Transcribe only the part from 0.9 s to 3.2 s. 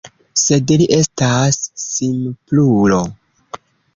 estas simplulo.